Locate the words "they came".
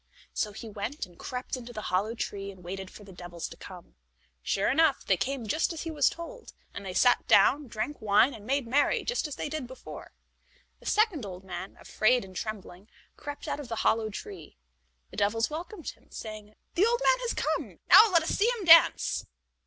5.05-5.45